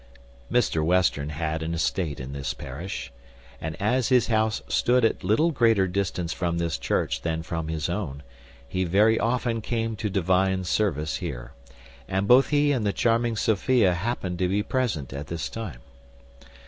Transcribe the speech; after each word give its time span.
Mr 0.51 0.83
Western 0.83 1.29
had 1.29 1.61
an 1.61 1.75
estate 1.75 2.19
in 2.19 2.33
this 2.33 2.55
parish; 2.55 3.13
and 3.61 3.79
as 3.79 4.09
his 4.09 4.29
house 4.29 4.63
stood 4.67 5.05
at 5.05 5.23
little 5.23 5.51
greater 5.51 5.87
distance 5.87 6.33
from 6.33 6.57
this 6.57 6.79
church 6.79 7.21
than 7.21 7.43
from 7.43 7.67
his 7.67 7.87
own, 7.87 8.23
he 8.67 8.83
very 8.83 9.19
often 9.19 9.61
came 9.61 9.95
to 9.95 10.09
Divine 10.09 10.63
Service 10.63 11.17
here; 11.17 11.51
and 12.07 12.27
both 12.27 12.49
he 12.49 12.71
and 12.71 12.83
the 12.83 12.91
charming 12.91 13.35
Sophia 13.35 13.93
happened 13.93 14.39
to 14.39 14.47
be 14.47 14.63
present 14.63 15.13
at 15.13 15.27
this 15.27 15.49
time. 15.51 15.81